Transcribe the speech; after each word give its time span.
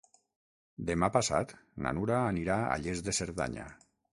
Demà 0.91 1.09
passat 1.17 1.53
na 1.87 1.93
Nura 1.99 2.17
anirà 2.31 2.59
a 2.71 2.75
Lles 2.85 3.05
de 3.11 3.15
Cerdanya. 3.21 3.69